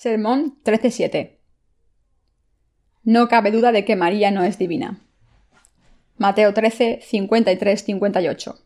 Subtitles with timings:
[0.00, 1.38] Sermón 13.7
[3.02, 5.00] No cabe duda de que María no es divina.
[6.18, 8.64] Mateo 13, 53, 58.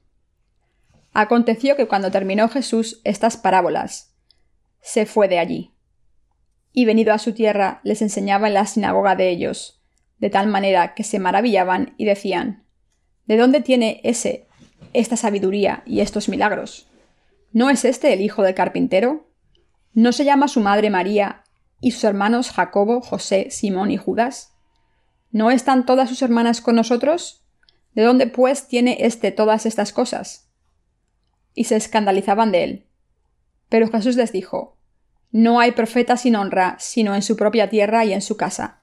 [1.15, 4.15] Aconteció que cuando terminó Jesús estas parábolas,
[4.83, 5.73] se fue de allí.
[6.71, 9.83] Y venido a su tierra, les enseñaba en la sinagoga de ellos,
[10.19, 12.67] de tal manera que se maravillaban y decían,
[13.25, 14.49] ¿De dónde tiene ese
[14.93, 16.91] esta sabiduría y estos milagros?
[17.53, 19.32] ¿No es este el hijo del carpintero?
[19.95, 21.45] ¿No se llama su madre María
[21.79, 24.55] y sus hermanos Jacobo, José, Simón y Judas?
[25.31, 27.45] ¿No están todas sus hermanas con nosotros?
[27.95, 30.51] ¿De dónde pues tiene éste todas estas cosas?
[31.53, 32.87] Y se escandalizaban de él.
[33.69, 34.79] Pero Jesús les dijo,
[35.31, 38.83] No hay profeta sin honra, sino en su propia tierra y en su casa.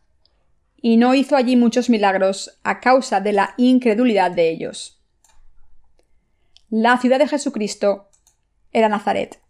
[0.77, 5.01] Y no hizo allí muchos milagros a causa de la incredulidad de ellos.
[6.69, 8.09] La ciudad de Jesucristo
[8.71, 9.41] era Nazaret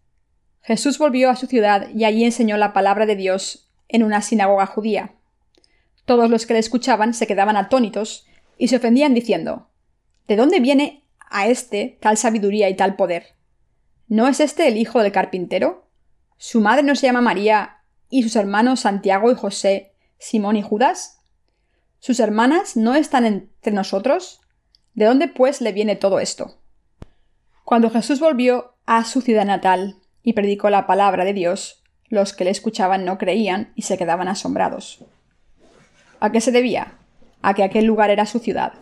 [0.61, 4.65] Jesús volvió a su ciudad y allí enseñó la palabra de Dios en una sinagoga
[4.65, 5.15] judía.
[6.05, 9.69] Todos los que le escuchaban se quedaban atónitos y se ofendían diciendo
[10.27, 13.35] ¿De dónde viene a éste tal sabiduría y tal poder?
[14.07, 15.87] ¿No es este el hijo del carpintero?
[16.37, 21.21] ¿Su madre no se llama María y sus hermanos Santiago y José, Simón y Judas?
[21.99, 24.41] ¿Sus hermanas no están entre nosotros?
[24.93, 26.59] ¿De dónde pues le viene todo esto?
[27.63, 29.98] Cuando Jesús volvió a su ciudad natal,
[30.29, 34.27] y predicó la palabra de Dios, los que le escuchaban no creían y se quedaban
[34.27, 35.03] asombrados.
[36.19, 36.99] ¿A qué se debía?
[37.41, 38.73] A que aquel lugar era su ciudad.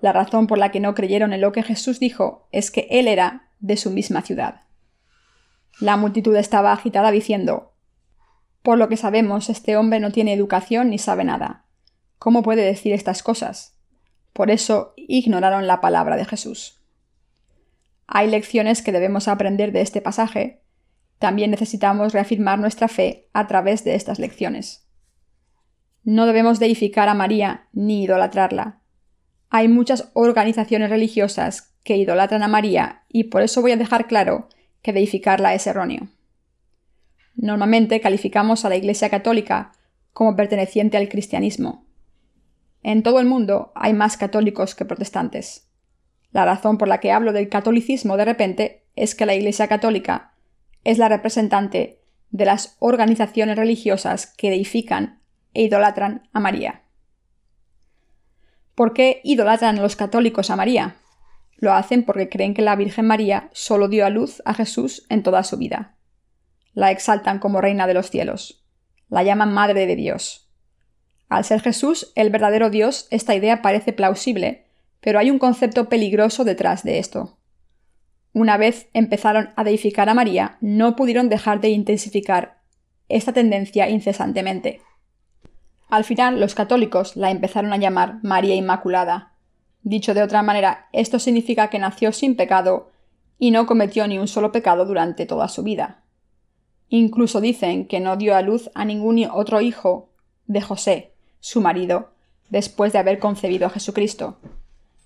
[0.00, 3.06] La razón por la que no creyeron en lo que Jesús dijo es que él
[3.06, 4.62] era de su misma ciudad.
[5.78, 7.74] La multitud estaba agitada diciendo
[8.62, 11.66] Por lo que sabemos, este hombre no tiene educación ni sabe nada.
[12.18, 13.76] ¿Cómo puede decir estas cosas?
[14.32, 16.82] Por eso ignoraron la palabra de Jesús.
[18.06, 20.61] Hay lecciones que debemos aprender de este pasaje.
[21.22, 24.88] También necesitamos reafirmar nuestra fe a través de estas lecciones.
[26.02, 28.80] No debemos deificar a María ni idolatrarla.
[29.48, 34.48] Hay muchas organizaciones religiosas que idolatran a María y por eso voy a dejar claro
[34.82, 36.08] que deificarla es erróneo.
[37.36, 39.70] Normalmente calificamos a la Iglesia Católica
[40.12, 41.86] como perteneciente al cristianismo.
[42.82, 45.70] En todo el mundo hay más católicos que protestantes.
[46.32, 50.31] La razón por la que hablo del catolicismo de repente es que la Iglesia Católica
[50.84, 52.00] es la representante
[52.30, 55.20] de las organizaciones religiosas que deifican
[55.54, 56.82] e idolatran a María.
[58.74, 60.96] ¿Por qué idolatran los católicos a María?
[61.56, 65.22] Lo hacen porque creen que la Virgen María solo dio a luz a Jesús en
[65.22, 65.96] toda su vida.
[66.72, 68.64] La exaltan como reina de los cielos.
[69.08, 70.50] La llaman Madre de Dios.
[71.28, 74.66] Al ser Jesús el verdadero Dios, esta idea parece plausible
[75.02, 77.36] pero hay un concepto peligroso detrás de esto.
[78.32, 82.62] Una vez empezaron a deificar a María, no pudieron dejar de intensificar
[83.08, 84.80] esta tendencia incesantemente.
[85.88, 89.34] Al final, los católicos la empezaron a llamar María Inmaculada.
[89.82, 92.90] Dicho de otra manera, esto significa que nació sin pecado
[93.38, 96.02] y no cometió ni un solo pecado durante toda su vida.
[96.88, 100.10] Incluso dicen que no dio a luz a ningún otro hijo
[100.46, 102.12] de José, su marido,
[102.48, 104.38] después de haber concebido a Jesucristo.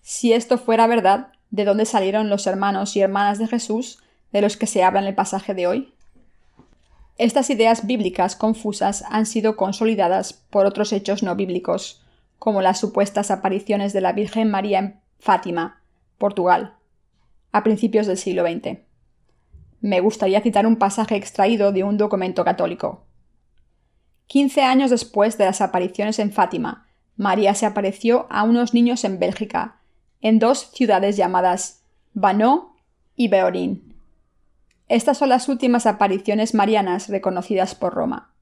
[0.03, 4.03] Si esto fuera verdad, ¿de dónde salieron los hermanos y hermanas de Jesús
[4.33, 5.95] de los que se habla en el pasaje de hoy?
[7.19, 12.03] Estas ideas bíblicas confusas han sido consolidadas por otros hechos no bíblicos,
[12.39, 15.81] como las supuestas apariciones de la Virgen María en Fátima,
[16.19, 16.75] Portugal,
[17.53, 18.81] a principios del siglo XX.
[19.81, 23.05] Me gustaría citar un pasaje extraído de un documento católico.
[24.27, 26.87] Quince años después de las apariciones en Fátima,
[27.17, 29.79] María se apareció a unos niños en Bélgica,
[30.21, 31.83] en dos ciudades llamadas
[32.15, 32.77] Banó
[33.15, 33.95] y Beorín.
[34.89, 38.33] Estas son las últimas apariciones marianas reconocidas por Roma.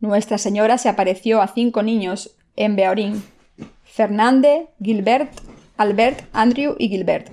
[0.00, 3.22] Nuestra Señora se apareció a cinco niños en Beorín,
[3.84, 5.32] Fernande, Gilbert,
[5.76, 7.32] Albert, Andrew y Gilbert,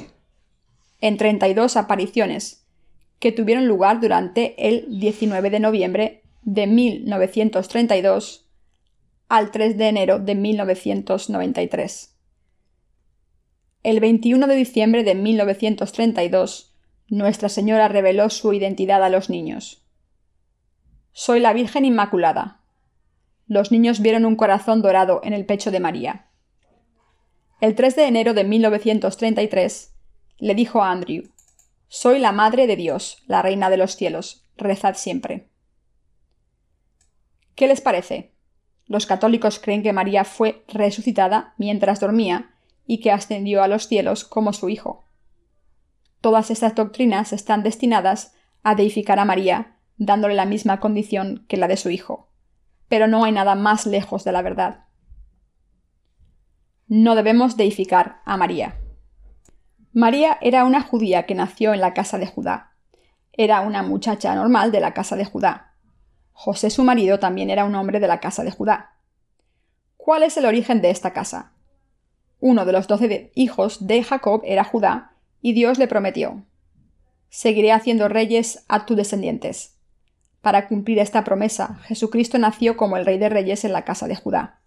[1.01, 2.65] en 32 apariciones,
[3.19, 8.45] que tuvieron lugar durante el 19 de noviembre de 1932
[9.29, 12.14] al 3 de enero de 1993.
[13.85, 16.73] El 21 de diciembre de 1932,
[17.07, 19.85] Nuestra Señora reveló su identidad a los niños.
[21.11, 22.61] Soy la Virgen Inmaculada.
[23.45, 26.31] Los niños vieron un corazón dorado en el pecho de María.
[27.61, 29.93] El 3 de enero de 1933,
[30.39, 31.25] le dijo a Andrew,
[31.87, 35.51] Soy la Madre de Dios, la Reina de los cielos, rezad siempre.
[37.53, 38.33] ¿Qué les parece?
[38.87, 42.54] Los católicos creen que María fue resucitada mientras dormía
[42.85, 45.05] y que ascendió a los cielos como su Hijo.
[46.25, 48.33] Todas estas doctrinas están destinadas
[48.63, 52.29] a deificar a María, dándole la misma condición que la de su hijo.
[52.89, 54.85] Pero no hay nada más lejos de la verdad.
[56.87, 58.79] No debemos deificar a María.
[59.93, 62.71] María era una judía que nació en la casa de Judá.
[63.31, 65.75] Era una muchacha normal de la casa de Judá.
[66.31, 68.95] José su marido también era un hombre de la casa de Judá.
[69.95, 71.53] ¿Cuál es el origen de esta casa?
[72.39, 76.43] Uno de los doce hijos de Jacob era Judá, y Dios le prometió
[77.29, 79.75] Seguiré haciendo reyes a tus descendientes.
[80.41, 84.15] Para cumplir esta promesa, Jesucristo nació como el Rey de Reyes en la casa de
[84.15, 84.61] Judá.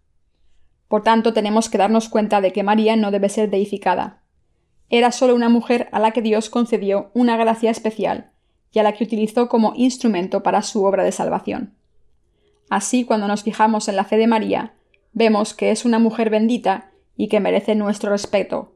[0.89, 4.23] Por tanto, tenemos que darnos cuenta de que María no debe ser deificada.
[4.91, 8.33] Era solo una mujer a la que Dios concedió una gracia especial
[8.73, 11.75] y a la que utilizó como instrumento para su obra de salvación.
[12.69, 14.75] Así, cuando nos fijamos en la fe de María,
[15.13, 18.73] vemos que es una mujer bendita y que merece nuestro respeto.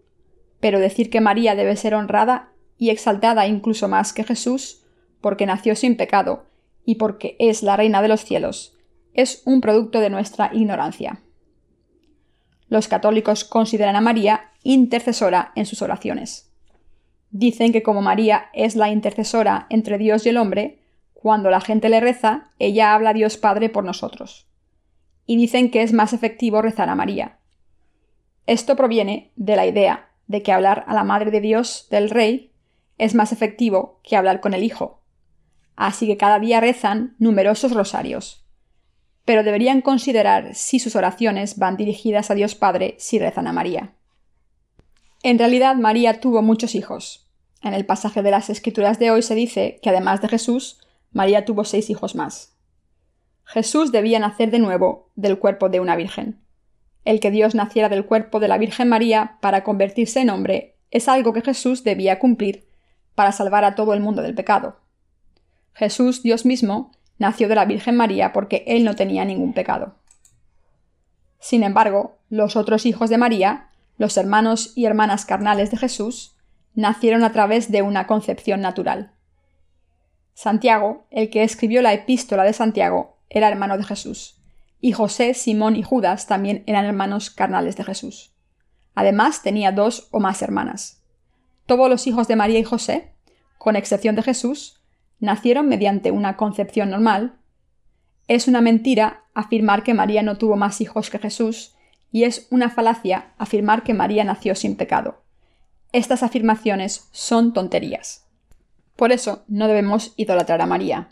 [0.61, 4.83] Pero decir que María debe ser honrada y exaltada incluso más que Jesús,
[5.23, 6.45] porque nació sin pecado
[6.85, 8.77] y porque es la reina de los cielos,
[9.15, 11.23] es un producto de nuestra ignorancia.
[12.69, 16.51] Los católicos consideran a María intercesora en sus oraciones.
[17.31, 20.81] Dicen que como María es la intercesora entre Dios y el hombre,
[21.13, 24.49] cuando la gente le reza, ella habla a Dios Padre por nosotros.
[25.27, 27.39] Y dicen que es más efectivo rezar a María.
[28.47, 32.53] Esto proviene de la idea de que hablar a la Madre de Dios del Rey
[32.99, 35.01] es más efectivo que hablar con el Hijo.
[35.77, 38.45] Así que cada día rezan numerosos rosarios.
[39.25, 43.95] Pero deberían considerar si sus oraciones van dirigidas a Dios Padre si rezan a María.
[45.23, 47.29] En realidad María tuvo muchos hijos.
[47.63, 50.81] En el pasaje de las Escrituras de hoy se dice que además de Jesús,
[51.13, 52.57] María tuvo seis hijos más.
[53.45, 56.42] Jesús debía nacer de nuevo del cuerpo de una virgen.
[57.05, 61.09] El que Dios naciera del cuerpo de la Virgen María para convertirse en hombre es
[61.09, 62.67] algo que Jesús debía cumplir
[63.15, 64.77] para salvar a todo el mundo del pecado.
[65.75, 69.97] Jesús, Dios mismo, nació de la Virgen María porque él no tenía ningún pecado.
[71.39, 76.37] Sin embargo, los otros hijos de María, los hermanos y hermanas carnales de Jesús,
[76.75, 79.13] nacieron a través de una concepción natural.
[80.35, 84.42] Santiago, el que escribió la epístola de Santiago, era hermano de Jesús,
[84.85, 88.35] y José, Simón y Judas también eran hermanos carnales de Jesús.
[88.97, 91.05] Además tenía dos o más hermanas.
[91.67, 93.15] Todos los hijos de María y José,
[93.59, 94.83] con excepción de Jesús,
[95.21, 97.39] nacieron mediante una concepción normal.
[98.27, 101.77] Es una mentira afirmar que María no tuvo más hijos que Jesús,
[102.11, 105.23] y es una falacia afirmar que María nació sin pecado.
[105.93, 108.27] Estas afirmaciones son tonterías.
[108.97, 111.12] Por eso no debemos idolatrar a María.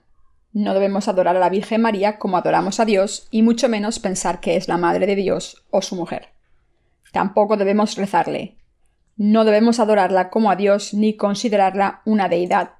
[0.52, 4.40] No debemos adorar a la Virgen María como adoramos a Dios y mucho menos pensar
[4.40, 6.30] que es la Madre de Dios o su mujer.
[7.12, 8.56] Tampoco debemos rezarle,
[9.22, 12.70] no debemos adorarla como a Dios ni considerarla una deidad.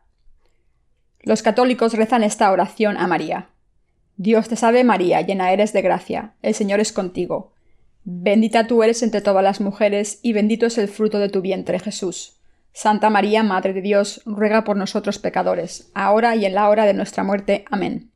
[1.20, 3.50] Los católicos rezan esta oración a María.
[4.16, 7.52] Dios te salve María, llena eres de gracia, el Señor es contigo.
[8.04, 11.78] Bendita tú eres entre todas las mujeres, y bendito es el fruto de tu vientre,
[11.78, 12.39] Jesús.
[12.72, 16.94] Santa María, Madre de Dios, ruega por nosotros pecadores, ahora y en la hora de
[16.94, 17.64] nuestra muerte.
[17.70, 18.10] Amén.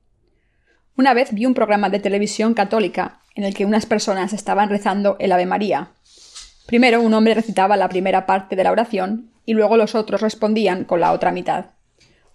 [0.96, 5.16] Una vez vi un programa de televisión católica en el que unas personas estaban rezando
[5.18, 5.90] el Ave María,
[6.66, 10.84] Primero un hombre recitaba la primera parte de la oración y luego los otros respondían
[10.84, 11.66] con la otra mitad.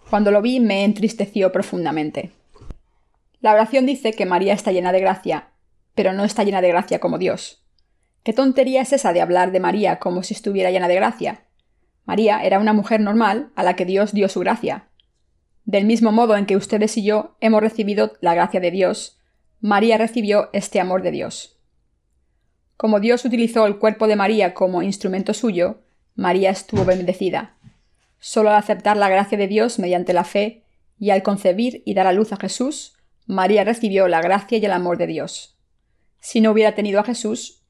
[0.08, 2.30] Cuando lo vi me entristeció profundamente.
[3.40, 5.48] La oración dice que María está llena de gracia,
[5.94, 7.64] pero no está llena de gracia como Dios.
[8.22, 11.44] ¿Qué tontería es esa de hablar de María como si estuviera llena de gracia?
[12.04, 14.88] María era una mujer normal a la que Dios dio su gracia.
[15.64, 19.18] Del mismo modo en que ustedes y yo hemos recibido la gracia de Dios,
[19.60, 21.60] María recibió este amor de Dios.
[22.76, 25.82] Como Dios utilizó el cuerpo de María como instrumento suyo,
[26.14, 27.56] María estuvo bendecida.
[28.18, 30.64] Solo al aceptar la gracia de Dios mediante la fe
[30.98, 32.94] y al concebir y dar a luz a Jesús,
[33.26, 35.58] María recibió la gracia y el amor de Dios.
[36.20, 37.62] Si no hubiera tenido a Jesús,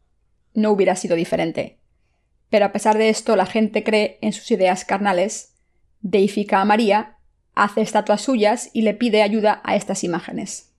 [0.54, 1.79] no hubiera sido diferente.
[2.50, 5.54] Pero a pesar de esto, la gente cree en sus ideas carnales,
[6.00, 7.16] deifica a María,
[7.54, 10.72] hace estatuas suyas y le pide ayuda a estas imágenes.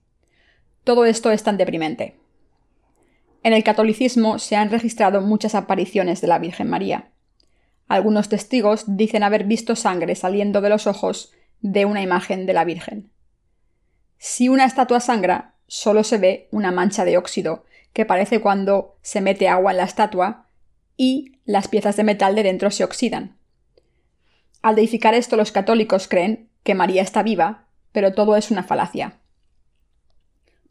[0.84, 2.18] Todo esto es tan deprimente.
[3.42, 7.10] En el catolicismo se han registrado muchas apariciones de la Virgen María.
[7.88, 12.64] Algunos testigos dicen haber visto sangre saliendo de los ojos de una imagen de la
[12.64, 13.10] Virgen.
[14.18, 19.20] Si una estatua sangra, solo se ve una mancha de óxido, que parece cuando se
[19.20, 20.46] mete agua en la estatua,
[21.04, 23.36] y las piezas de metal de dentro se oxidan.
[24.62, 29.18] Al deificar esto los católicos creen que María está viva, pero todo es una falacia.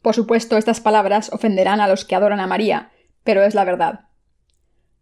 [0.00, 2.92] Por supuesto, estas palabras ofenderán a los que adoran a María,
[3.24, 4.06] pero es la verdad.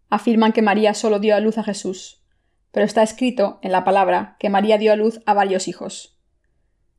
[0.09, 2.25] Afirman que María solo dio a luz a Jesús,
[2.73, 6.19] pero está escrito en la palabra que María dio a luz a varios hijos.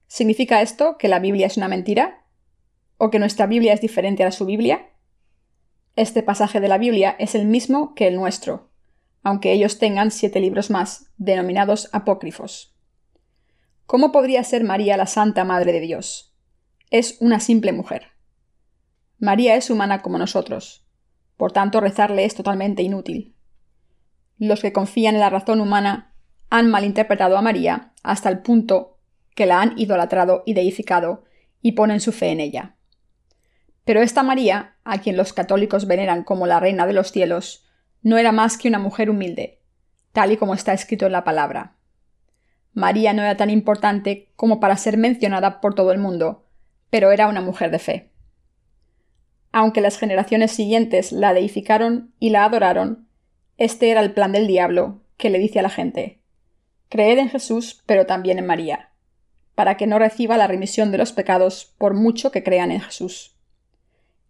[0.08, 2.24] ¿Significa esto que la Biblia es una mentira?
[2.96, 4.91] ¿O que nuestra Biblia es diferente a su Biblia?
[5.96, 8.70] Este pasaje de la Biblia es el mismo que el nuestro,
[9.24, 12.74] aunque ellos tengan siete libros más, denominados apócrifos.
[13.86, 16.34] ¿Cómo podría ser María la Santa Madre de Dios?
[16.92, 18.08] Es una simple mujer.
[19.20, 20.88] María es humana como nosotros,
[21.36, 23.36] por tanto rezarle es totalmente inútil.
[24.38, 26.16] Los que confían en la razón humana
[26.50, 28.98] han malinterpretado a María hasta el punto
[29.36, 31.26] que la han idolatrado y deificado
[31.62, 32.76] y ponen su fe en ella.
[33.86, 37.66] Pero esta María, a quien los católicos veneran como la reina de los cielos,
[38.04, 39.60] no era más que una mujer humilde,
[40.12, 41.76] tal y como está escrito en la palabra.
[42.74, 46.46] María no era tan importante como para ser mencionada por todo el mundo,
[46.90, 48.12] pero era una mujer de fe.
[49.52, 53.08] Aunque las generaciones siguientes la deificaron y la adoraron,
[53.58, 56.22] este era el plan del diablo, que le dice a la gente
[56.90, 58.90] Creed en Jesús, pero también en María,
[59.56, 63.31] para que no reciba la remisión de los pecados por mucho que crean en Jesús.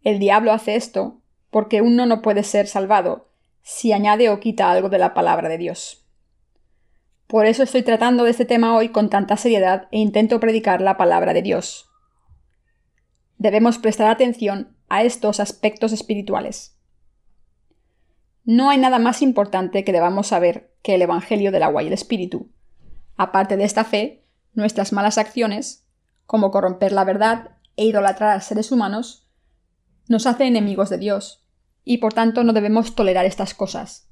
[0.03, 3.29] El diablo hace esto porque uno no puede ser salvado
[3.61, 6.07] si añade o quita algo de la palabra de Dios.
[7.27, 10.97] Por eso estoy tratando de este tema hoy con tanta seriedad e intento predicar la
[10.97, 11.89] palabra de Dios.
[13.37, 16.77] Debemos prestar atención a estos aspectos espirituales.
[18.43, 21.93] No hay nada más importante que debamos saber que el Evangelio del agua y el
[21.93, 22.51] Espíritu.
[23.15, 25.87] Aparte de esta fe, nuestras malas acciones,
[26.25, 29.20] como corromper la verdad e idolatrar a seres humanos,
[30.07, 31.43] nos hace enemigos de Dios,
[31.83, 34.07] y por tanto no debemos tolerar estas cosas.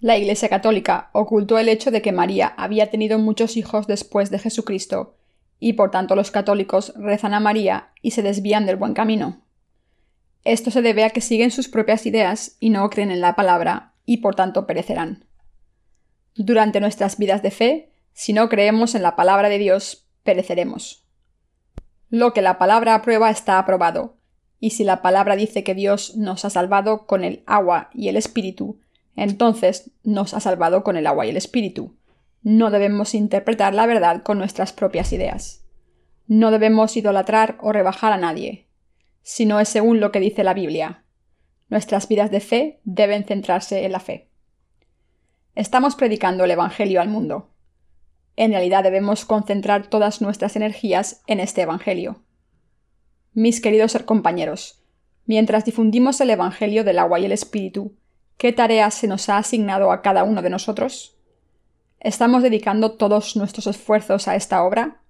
[0.00, 4.38] La Iglesia Católica ocultó el hecho de que María había tenido muchos hijos después de
[4.38, 5.16] Jesucristo,
[5.58, 9.42] y por tanto los católicos rezan a María y se desvían del buen camino.
[10.44, 13.94] Esto se debe a que siguen sus propias ideas y no creen en la palabra,
[14.04, 15.24] y por tanto perecerán.
[16.34, 21.04] Durante nuestras vidas de fe, si no creemos en la palabra de Dios, pereceremos.
[22.10, 24.15] Lo que la palabra aprueba está aprobado,
[24.58, 28.16] y si la palabra dice que Dios nos ha salvado con el agua y el
[28.16, 28.80] espíritu,
[29.14, 31.96] entonces nos ha salvado con el agua y el espíritu.
[32.42, 35.64] No debemos interpretar la verdad con nuestras propias ideas.
[36.26, 38.66] No debemos idolatrar o rebajar a nadie,
[39.22, 41.04] si no es según lo que dice la Biblia.
[41.68, 44.30] Nuestras vidas de fe deben centrarse en la fe.
[45.54, 47.50] Estamos predicando el Evangelio al mundo.
[48.36, 52.22] En realidad debemos concentrar todas nuestras energías en este Evangelio.
[53.38, 54.82] Mis queridos compañeros,
[55.26, 57.94] mientras difundimos el Evangelio del agua y el Espíritu,
[58.38, 61.18] ¿qué tarea se nos ha asignado a cada uno de nosotros?
[62.00, 65.02] ¿Estamos dedicando todos nuestros esfuerzos a esta obra?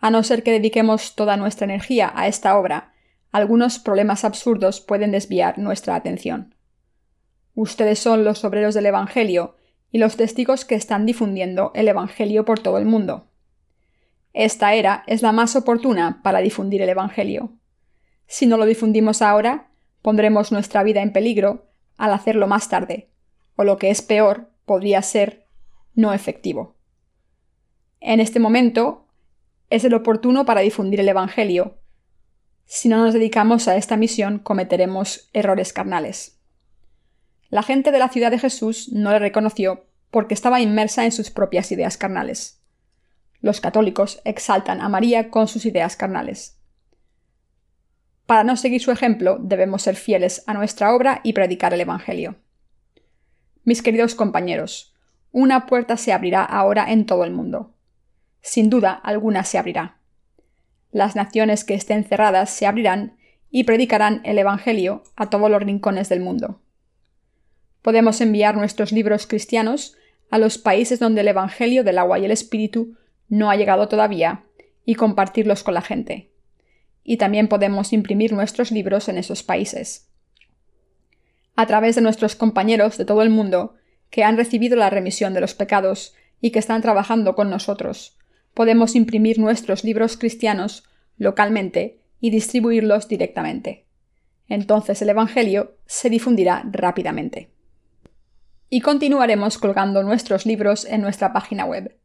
[0.00, 2.94] A no ser que dediquemos toda nuestra energía a esta obra,
[3.30, 6.54] algunos problemas absurdos pueden desviar nuestra atención.
[7.54, 9.54] Ustedes son los obreros del Evangelio
[9.92, 13.27] y los testigos que están difundiendo el Evangelio por todo el mundo.
[14.38, 17.50] Esta era es la más oportuna para difundir el Evangelio.
[18.28, 19.66] Si no lo difundimos ahora,
[20.00, 21.66] pondremos nuestra vida en peligro
[21.96, 23.10] al hacerlo más tarde,
[23.56, 25.48] o lo que es peor, podría ser
[25.96, 26.76] no efectivo.
[27.98, 29.08] En este momento
[29.70, 31.76] es el oportuno para difundir el Evangelio.
[32.64, 36.38] Si no nos dedicamos a esta misión, cometeremos errores carnales.
[37.48, 41.32] La gente de la ciudad de Jesús no le reconoció porque estaba inmersa en sus
[41.32, 42.57] propias ideas carnales.
[43.40, 46.58] Los católicos exaltan a María con sus ideas carnales.
[48.26, 52.36] Para no seguir su ejemplo, debemos ser fieles a nuestra obra y predicar el Evangelio.
[53.64, 54.94] Mis queridos compañeros,
[55.32, 57.74] una puerta se abrirá ahora en todo el mundo.
[58.42, 59.98] Sin duda, alguna se abrirá.
[60.90, 63.16] Las naciones que estén cerradas se abrirán
[63.50, 66.60] y predicarán el Evangelio a todos los rincones del mundo.
[67.80, 69.96] Podemos enviar nuestros libros cristianos
[70.30, 72.97] a los países donde el Evangelio del agua y el Espíritu
[73.28, 74.44] no ha llegado todavía
[74.84, 76.30] y compartirlos con la gente.
[77.04, 80.08] Y también podemos imprimir nuestros libros en esos países.
[81.56, 83.74] A través de nuestros compañeros de todo el mundo
[84.10, 88.16] que han recibido la remisión de los pecados y que están trabajando con nosotros,
[88.54, 90.84] podemos imprimir nuestros libros cristianos
[91.16, 93.86] localmente y distribuirlos directamente.
[94.48, 97.50] Entonces el Evangelio se difundirá rápidamente.
[98.70, 101.98] Y continuaremos colgando nuestros libros en nuestra página web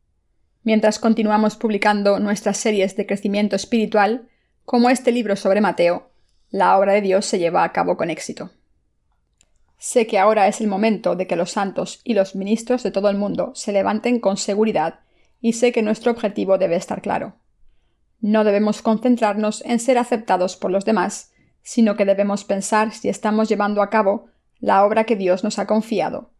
[0.63, 4.27] mientras continuamos publicando nuestras series de crecimiento espiritual,
[4.65, 6.09] como este libro sobre Mateo,
[6.49, 8.51] la obra de Dios se lleva a cabo con éxito.
[9.77, 13.09] Sé que ahora es el momento de que los santos y los ministros de todo
[13.09, 15.01] el mundo se levanten con seguridad
[15.41, 17.35] y sé que nuestro objetivo debe estar claro.
[18.21, 23.49] No debemos concentrarnos en ser aceptados por los demás, sino que debemos pensar si estamos
[23.49, 24.27] llevando a cabo
[24.59, 26.31] la obra que Dios nos ha confiado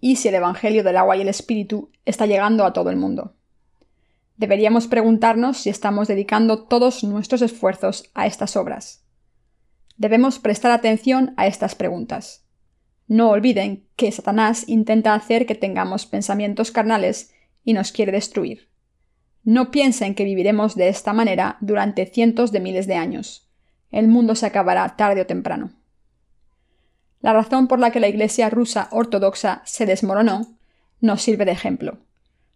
[0.00, 3.34] y si el Evangelio del agua y el Espíritu está llegando a todo el mundo.
[4.40, 9.04] Deberíamos preguntarnos si estamos dedicando todos nuestros esfuerzos a estas obras.
[9.98, 12.46] Debemos prestar atención a estas preguntas.
[13.06, 18.70] No olviden que Satanás intenta hacer que tengamos pensamientos carnales y nos quiere destruir.
[19.44, 23.46] No piensen que viviremos de esta manera durante cientos de miles de años.
[23.90, 25.72] El mundo se acabará tarde o temprano.
[27.20, 30.56] La razón por la que la Iglesia rusa ortodoxa se desmoronó
[31.02, 31.98] nos sirve de ejemplo.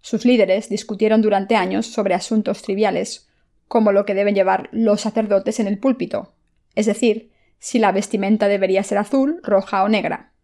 [0.05, 3.27] Sus líderes discutieron durante años sobre asuntos triviales,
[3.69, 6.35] como lo que deben llevar los sacerdotes en el púlpito,
[6.75, 10.35] es decir, si la vestimenta debería ser azul, roja o negra.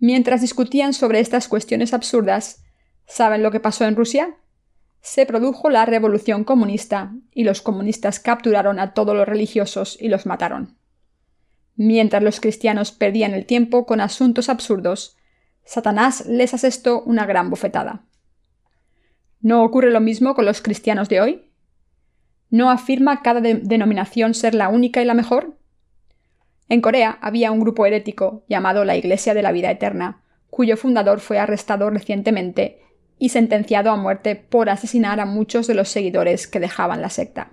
[0.00, 2.62] Mientras discutían sobre estas cuestiones absurdas,
[3.06, 4.36] ¿saben lo que pasó en Rusia?
[5.00, 10.26] Se produjo la revolución comunista y los comunistas capturaron a todos los religiosos y los
[10.26, 10.76] mataron.
[11.74, 15.16] Mientras los cristianos perdían el tiempo con asuntos absurdos,
[15.64, 18.04] Satanás les asestó una gran bofetada.
[19.44, 21.42] ¿No ocurre lo mismo con los cristianos de hoy?
[22.48, 25.58] ¿No afirma cada denominación ser la única y la mejor?
[26.70, 31.20] En Corea había un grupo herético llamado la Iglesia de la Vida Eterna, cuyo fundador
[31.20, 32.78] fue arrestado recientemente
[33.18, 37.50] y sentenciado a muerte por asesinar a muchos de los seguidores que dejaban la secta.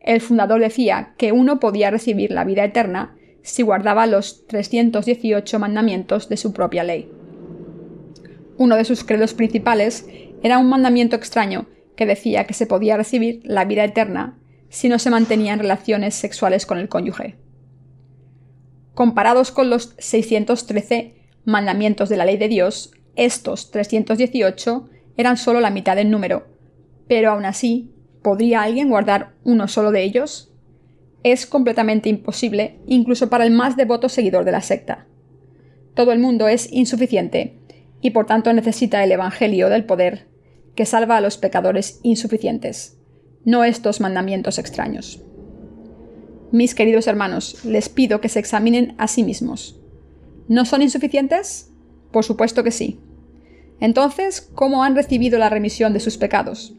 [0.00, 6.30] El fundador decía que uno podía recibir la vida eterna si guardaba los 318 mandamientos
[6.30, 7.12] de su propia ley.
[8.56, 10.08] Uno de sus credos principales
[10.42, 11.66] era un mandamiento extraño
[11.96, 16.66] que decía que se podía recibir la vida eterna si no se mantenían relaciones sexuales
[16.66, 17.36] con el cónyuge.
[18.94, 21.14] Comparados con los 613
[21.44, 26.46] mandamientos de la ley de Dios, estos 318 eran solo la mitad del número,
[27.08, 27.92] pero aún así,
[28.22, 30.52] ¿podría alguien guardar uno solo de ellos?
[31.24, 35.06] Es completamente imposible, incluso para el más devoto seguidor de la secta.
[35.94, 37.58] Todo el mundo es insuficiente,
[38.00, 40.27] y por tanto necesita el Evangelio del poder,
[40.78, 42.96] que salva a los pecadores insuficientes,
[43.44, 45.20] no estos mandamientos extraños.
[46.52, 49.80] Mis queridos hermanos, les pido que se examinen a sí mismos.
[50.46, 51.72] ¿No son insuficientes?
[52.12, 53.00] Por supuesto que sí.
[53.80, 56.76] Entonces, ¿cómo han recibido la remisión de sus pecados?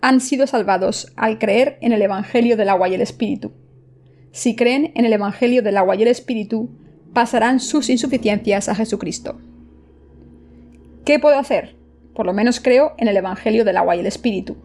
[0.00, 3.52] Han sido salvados al creer en el Evangelio del agua y el Espíritu.
[4.32, 6.70] Si creen en el Evangelio del agua y el Espíritu,
[7.12, 9.38] pasarán sus insuficiencias a Jesucristo.
[11.04, 11.77] ¿Qué puedo hacer?
[12.18, 14.56] Por lo menos creo en el Evangelio del agua y el Espíritu.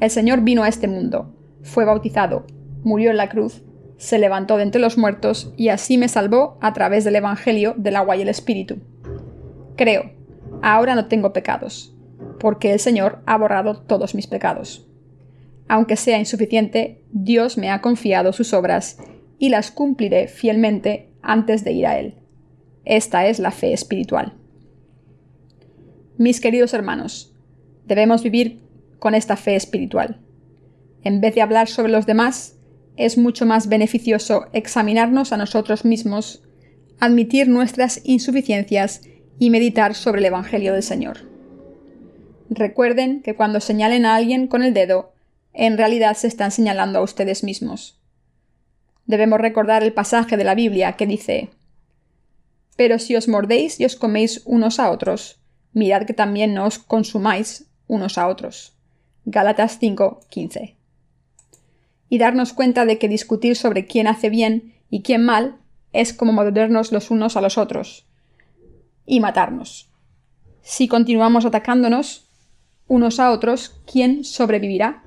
[0.00, 1.32] El Señor vino a este mundo,
[1.62, 2.46] fue bautizado,
[2.82, 3.62] murió en la cruz,
[3.96, 7.94] se levantó de entre los muertos y así me salvó a través del Evangelio del
[7.94, 8.78] agua y el Espíritu.
[9.76, 10.10] Creo,
[10.62, 11.94] ahora no tengo pecados,
[12.40, 14.84] porque el Señor ha borrado todos mis pecados.
[15.68, 18.98] Aunque sea insuficiente, Dios me ha confiado sus obras
[19.38, 22.16] y las cumpliré fielmente antes de ir a Él.
[22.84, 24.34] Esta es la fe espiritual.
[26.16, 27.34] Mis queridos hermanos,
[27.86, 28.60] debemos vivir
[29.00, 30.20] con esta fe espiritual.
[31.02, 32.54] En vez de hablar sobre los demás,
[32.96, 36.44] es mucho más beneficioso examinarnos a nosotros mismos,
[37.00, 39.02] admitir nuestras insuficiencias
[39.40, 41.18] y meditar sobre el Evangelio del Señor.
[42.48, 45.12] Recuerden que cuando señalen a alguien con el dedo,
[45.52, 47.98] en realidad se están señalando a ustedes mismos.
[49.06, 51.50] Debemos recordar el pasaje de la Biblia que dice
[52.76, 55.40] Pero si os mordéis y os coméis unos a otros,
[55.74, 58.72] mirad que también no os consumáis unos a otros.
[59.26, 60.76] Gálatas 5:15
[62.08, 65.56] y darnos cuenta de que discutir sobre quién hace bien y quién mal
[65.92, 68.06] es como mordernos los unos a los otros
[69.06, 69.90] y matarnos.
[70.62, 72.28] Si continuamos atacándonos
[72.86, 75.02] unos a otros, ¿quién sobrevivirá?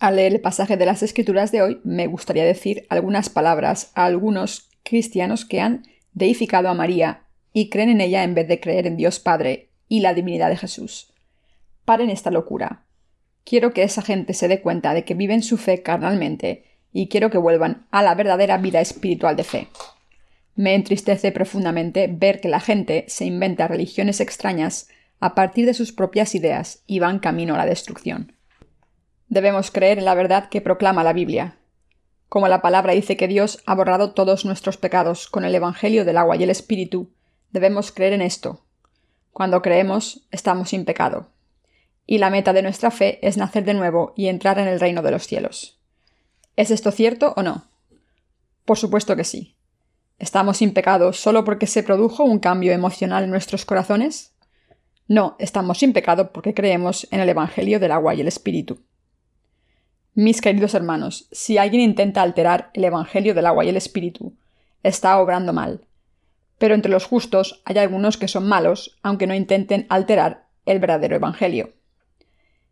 [0.00, 4.04] Al leer el pasaje de las Escrituras de hoy, me gustaría decir algunas palabras a
[4.06, 7.23] algunos cristianos que han deificado a María
[7.54, 10.56] y creen en ella en vez de creer en Dios Padre y la divinidad de
[10.56, 11.14] Jesús.
[11.86, 12.84] Paren esta locura.
[13.44, 17.30] Quiero que esa gente se dé cuenta de que viven su fe carnalmente y quiero
[17.30, 19.68] que vuelvan a la verdadera vida espiritual de fe.
[20.56, 24.88] Me entristece profundamente ver que la gente se inventa religiones extrañas
[25.20, 28.32] a partir de sus propias ideas y van camino a la destrucción.
[29.28, 31.56] Debemos creer en la verdad que proclama la Biblia.
[32.28, 36.16] Como la palabra dice que Dios ha borrado todos nuestros pecados con el Evangelio del
[36.16, 37.13] agua y el Espíritu,
[37.54, 38.60] debemos creer en esto.
[39.32, 41.28] Cuando creemos, estamos sin pecado
[42.06, 45.02] y la meta de nuestra fe es nacer de nuevo y entrar en el reino
[45.02, 45.78] de los cielos.
[46.56, 47.64] ¿Es esto cierto o no?
[48.64, 49.56] Por supuesto que sí.
[50.18, 54.34] ¿Estamos sin pecado solo porque se produjo un cambio emocional en nuestros corazones?
[55.06, 58.82] No, estamos sin pecado porque creemos en el Evangelio del agua y el Espíritu.
[60.14, 64.34] Mis queridos hermanos, si alguien intenta alterar el Evangelio del agua y el Espíritu,
[64.82, 65.86] está obrando mal.
[66.58, 71.16] Pero entre los justos hay algunos que son malos, aunque no intenten alterar el verdadero
[71.16, 71.74] Evangelio.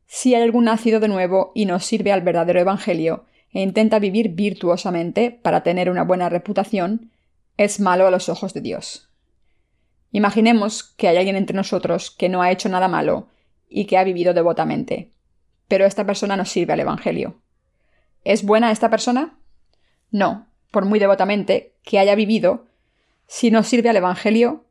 [0.07, 4.31] Si hay algún nacido de nuevo y no sirve al verdadero Evangelio e intenta vivir
[4.31, 7.11] virtuosamente para tener una buena reputación,
[7.57, 9.09] es malo a los ojos de Dios.
[10.11, 13.29] Imaginemos que hay alguien entre nosotros que no ha hecho nada malo
[13.68, 15.12] y que ha vivido devotamente,
[15.68, 17.40] pero esta persona no sirve al Evangelio.
[18.25, 19.38] ¿Es buena esta persona?
[20.11, 22.66] No, por muy devotamente que haya vivido,
[23.26, 24.64] si no sirve al Evangelio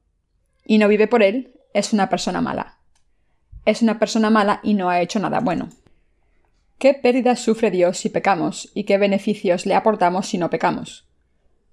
[0.65, 2.77] y no vive por él, es una persona mala.
[3.65, 5.69] Es una persona mala y no ha hecho nada bueno.
[6.77, 11.05] ¿Qué pérdidas sufre Dios si pecamos y qué beneficios le aportamos si no pecamos?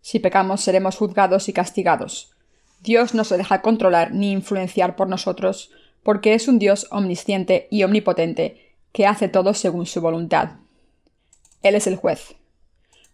[0.03, 2.35] Si pecamos seremos juzgados y castigados.
[2.83, 5.71] Dios no se deja controlar ni influenciar por nosotros,
[6.03, 10.57] porque es un Dios omnisciente y omnipotente, que hace todo según su voluntad.
[11.63, 12.37] Él es el juez.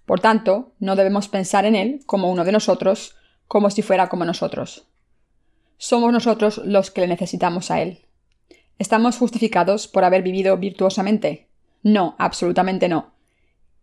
[0.05, 3.17] Por tanto, no debemos pensar en Él como uno de nosotros,
[3.49, 4.87] como si fuera como nosotros.
[5.77, 8.07] Somos nosotros los que le necesitamos a Él.
[8.79, 11.49] ¿Estamos justificados por haber vivido virtuosamente?
[11.83, 13.13] No, absolutamente no.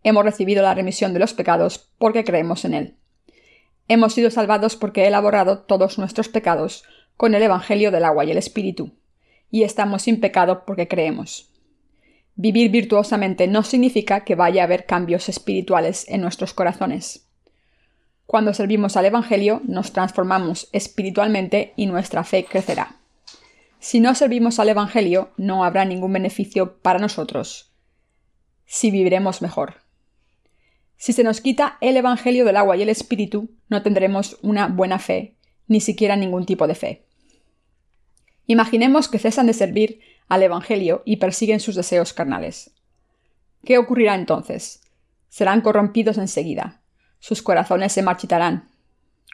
[0.03, 2.95] Hemos recibido la remisión de los pecados porque creemos en Él.
[3.87, 6.83] Hemos sido salvados porque Él ha borrado todos nuestros pecados
[7.17, 8.93] con el Evangelio del agua y el Espíritu,
[9.51, 11.51] y estamos sin pecado porque creemos.
[12.35, 17.27] Vivir virtuosamente no significa que vaya a haber cambios espirituales en nuestros corazones.
[18.31, 22.95] Cuando servimos al Evangelio, nos transformamos espiritualmente y nuestra fe crecerá.
[23.81, 27.73] Si no servimos al Evangelio, no habrá ningún beneficio para nosotros,
[28.63, 29.81] si viviremos mejor.
[30.95, 34.97] Si se nos quita el Evangelio del agua y el Espíritu, no tendremos una buena
[34.97, 35.35] fe,
[35.67, 37.05] ni siquiera ningún tipo de fe.
[38.47, 42.71] Imaginemos que cesan de servir al Evangelio y persiguen sus deseos carnales.
[43.65, 44.83] ¿Qué ocurrirá entonces?
[45.27, 46.80] Serán corrompidos enseguida.
[47.21, 48.67] Sus corazones se marchitarán.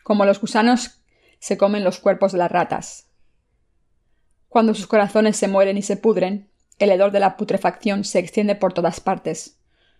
[0.03, 0.99] Como los gusanos
[1.39, 3.07] se comen los cuerpos de las ratas.
[4.49, 8.55] Cuando sus corazones se mueren y se pudren, el hedor de la putrefacción se extiende
[8.55, 9.57] por todas partes.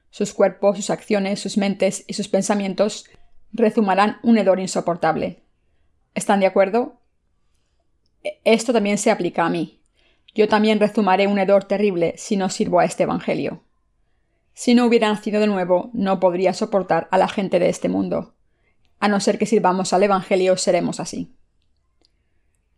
[0.09, 3.05] Sus cuerpos, sus acciones, sus mentes y sus pensamientos
[3.53, 5.43] rezumarán un hedor insoportable.
[6.13, 6.99] ¿Están de acuerdo?
[8.21, 9.81] E, esto también se aplica a mí.
[10.35, 13.63] Yo también rezumaré un hedor terrible si no sirvo a este Evangelio.
[14.57, 18.33] Si no hubiera nacido de nuevo, no podría soportar a la gente de este mundo.
[18.99, 21.31] A no ser que sirvamos al Evangelio, seremos así.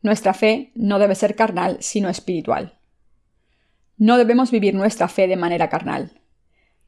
[0.02, 2.78] Nuestra fe no debe ser carnal, sino espiritual.
[3.96, 6.20] No debemos vivir nuestra fe de manera carnal.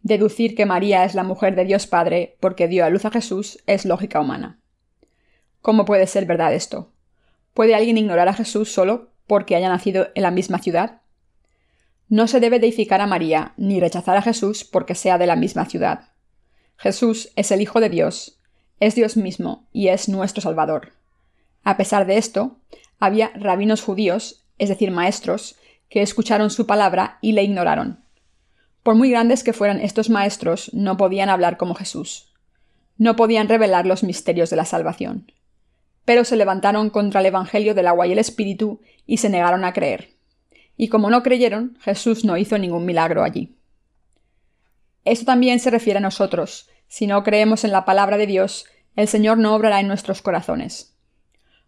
[0.01, 3.59] Deducir que María es la mujer de Dios Padre porque dio a luz a Jesús
[3.67, 4.59] es lógica humana.
[5.61, 6.91] ¿Cómo puede ser verdad esto?
[7.53, 11.00] ¿Puede alguien ignorar a Jesús solo porque haya nacido en la misma ciudad?
[12.11, 15.63] No se debe deificar a María ni rechazar a Jesús porque sea de la misma
[15.63, 16.09] ciudad.
[16.75, 18.37] Jesús es el Hijo de Dios,
[18.81, 20.91] es Dios mismo y es nuestro Salvador.
[21.63, 22.57] A pesar de esto,
[22.99, 25.55] había rabinos judíos, es decir, maestros,
[25.87, 28.03] que escucharon su palabra y le ignoraron.
[28.83, 32.33] Por muy grandes que fueran estos maestros, no podían hablar como Jesús.
[32.97, 35.31] No podían revelar los misterios de la salvación.
[36.03, 39.71] Pero se levantaron contra el Evangelio del agua y el Espíritu y se negaron a
[39.71, 40.19] creer.
[40.81, 43.55] Y como no creyeron, Jesús no hizo ningún milagro allí.
[45.05, 46.71] Esto también se refiere a nosotros.
[46.87, 48.65] Si no creemos en la palabra de Dios,
[48.95, 50.97] el Señor no obrará en nuestros corazones.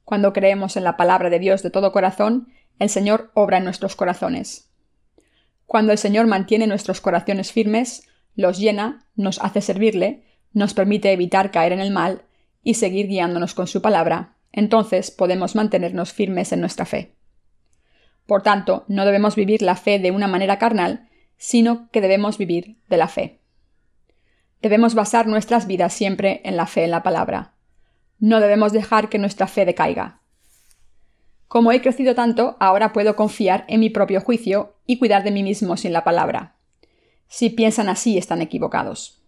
[0.03, 2.47] Cuando creemos en la palabra de Dios de todo corazón,
[2.79, 4.71] el Señor obra en nuestros corazones.
[5.67, 10.23] Cuando el Señor mantiene nuestros corazones firmes, los llena, nos hace servirle,
[10.53, 12.23] nos permite evitar caer en el mal
[12.63, 17.13] y seguir guiándonos con su palabra, entonces podemos mantenernos firmes en nuestra fe.
[18.25, 22.77] Por tanto, no debemos vivir la fe de una manera carnal, sino que debemos vivir
[22.87, 23.41] de la fe.
[24.61, 27.53] Debemos basar nuestras vidas siempre en la fe en la palabra.
[28.19, 30.21] No debemos dejar que nuestra fe decaiga.
[31.49, 35.43] Como he crecido tanto, ahora puedo confiar en mi propio juicio y cuidar de mí
[35.43, 36.55] mismo sin la palabra.
[37.27, 39.21] Si piensan así, están equivocados.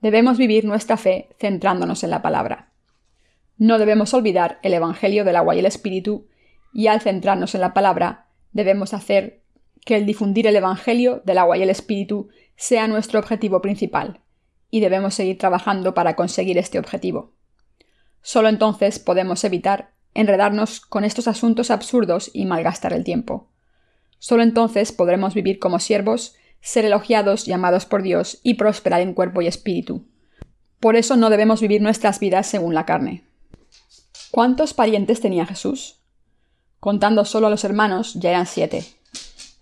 [0.00, 2.72] Debemos vivir nuestra fe centrándonos en la palabra.
[3.58, 6.28] No debemos olvidar el Evangelio del agua y el Espíritu,
[6.72, 9.42] y al centrarnos en la palabra, debemos hacer
[9.84, 14.20] que el difundir el Evangelio del agua y el Espíritu sea nuestro objetivo principal,
[14.70, 17.32] y debemos seguir trabajando para conseguir este objetivo.
[18.22, 23.48] Solo entonces podemos evitar enredarnos con estos asuntos absurdos y malgastar el tiempo.
[24.18, 29.14] Solo entonces podremos vivir como siervos, ser elogiados y amados por Dios y prosperar en
[29.14, 30.06] cuerpo y espíritu.
[30.80, 33.24] Por eso no debemos vivir nuestras vidas según la carne.
[34.30, 36.00] ¿Cuántos parientes tenía Jesús?
[36.80, 38.84] Contando solo a los hermanos, ya eran siete.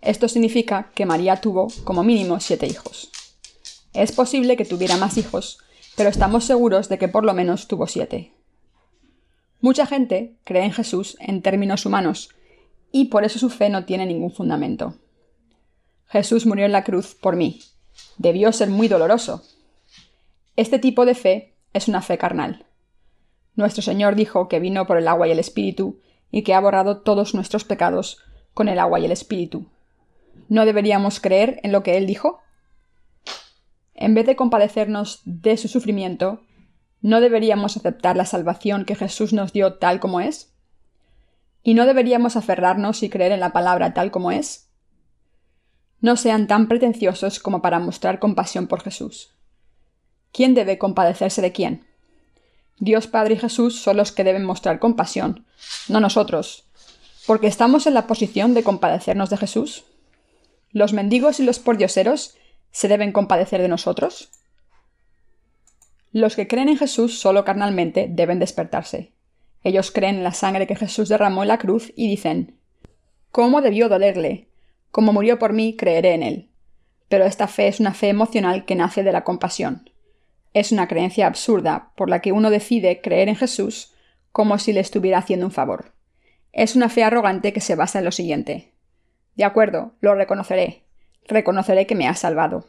[0.02, 3.10] Esto significa que María tuvo, como mínimo, siete hijos.
[3.94, 5.58] Es posible que tuviera más hijos,
[5.96, 8.32] pero estamos seguros de que por lo menos tuvo siete.
[9.60, 12.28] Mucha gente cree en Jesús en términos humanos,
[12.92, 14.94] y por eso su fe no tiene ningún fundamento.
[16.08, 17.60] Jesús murió en la cruz por mí.
[18.18, 19.42] Debió ser muy doloroso.
[20.54, 22.66] Este tipo de fe es una fe carnal.
[23.54, 25.98] Nuestro Señor dijo que vino por el agua y el Espíritu,
[26.30, 28.18] y que ha borrado todos nuestros pecados
[28.54, 29.66] con el agua y el Espíritu.
[30.48, 32.40] ¿No deberíamos creer en lo que Él dijo?
[33.94, 36.42] En vez de compadecernos de su sufrimiento,
[37.00, 40.54] ¿no deberíamos aceptar la salvación que Jesús nos dio tal como es?
[41.62, 44.70] ¿Y no deberíamos aferrarnos y creer en la palabra tal como es?
[46.00, 49.34] No sean tan pretenciosos como para mostrar compasión por Jesús.
[50.32, 51.85] ¿Quién debe compadecerse de quién?
[52.78, 55.46] Dios Padre y Jesús son los que deben mostrar compasión,
[55.88, 56.68] no nosotros,
[57.26, 59.84] porque estamos en la posición de compadecernos de Jesús.
[60.72, 62.36] ¿Los mendigos y los pordioseros
[62.70, 64.30] se deben compadecer de nosotros?
[66.12, 69.12] Los que creen en Jesús solo carnalmente deben despertarse.
[69.64, 72.58] Ellos creen en la sangre que Jesús derramó en la cruz y dicen,
[73.32, 74.48] ¿Cómo debió dolerle?
[74.90, 76.50] Como murió por mí, creeré en él.
[77.08, 79.90] Pero esta fe es una fe emocional que nace de la compasión.
[80.54, 83.94] Es una creencia absurda por la que uno decide creer en Jesús
[84.32, 85.92] como si le estuviera haciendo un favor.
[86.52, 88.72] Es una fe arrogante que se basa en lo siguiente.
[89.34, 90.84] De acuerdo, lo reconoceré.
[91.26, 92.66] Reconoceré que me ha salvado.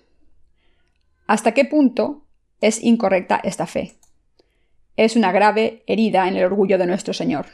[1.26, 2.26] ¿Hasta qué punto
[2.62, 3.96] es incorrecta esta fe?
[4.96, 7.46] Es una grave herida en el orgullo de nuestro Señor.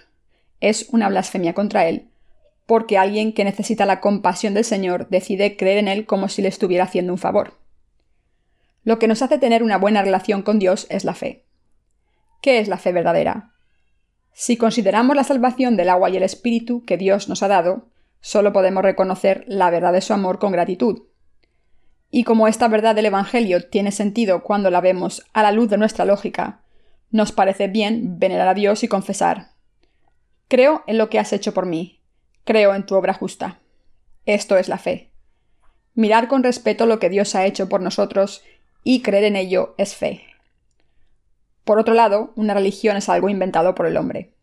[0.59, 2.09] Es una blasfemia contra Él,
[2.65, 6.47] porque alguien que necesita la compasión del Señor decide creer en Él como si le
[6.47, 7.62] estuviera haciendo un favor.
[8.83, 11.45] Lo que nos hace tener una buena relación con Dios es la fe.
[12.41, 13.53] ¿Qué es la fe verdadera?
[14.33, 17.87] Si consideramos la salvación del agua y el espíritu que Dios nos ha dado,
[18.19, 21.03] solo podemos reconocer la verdad de su amor con gratitud.
[22.09, 25.77] Y como esta verdad del Evangelio tiene sentido cuando la vemos a la luz de
[25.77, 26.61] nuestra lógica,
[27.09, 29.51] nos parece bien venerar a Dios y confesar.
[30.47, 32.01] Creo en lo que has hecho por mí.
[32.43, 33.59] Creo en tu obra justa.
[34.25, 35.11] Esto es la fe.
[35.95, 38.43] Mirar con respeto lo que Dios ha hecho por nosotros
[38.83, 40.23] y creer en ello es fe.
[41.63, 44.33] Por otro lado, una religión es algo inventado por el hombre.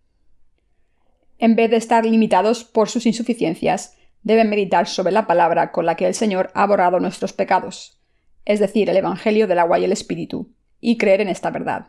[1.39, 5.97] En vez de estar limitados por sus insuficiencias, deben meditar sobre la palabra con la
[5.97, 7.99] que el Señor ha borrado nuestros pecados,
[8.45, 11.89] es decir, el Evangelio del agua y el Espíritu, y creer en esta verdad.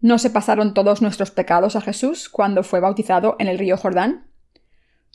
[0.00, 4.28] ¿No se pasaron todos nuestros pecados a Jesús cuando fue bautizado en el río Jordán?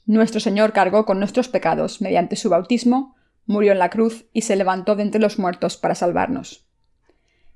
[0.06, 4.56] Nuestro Señor cargó con nuestros pecados mediante su bautismo, murió en la cruz y se
[4.56, 6.65] levantó de entre los muertos para salvarnos.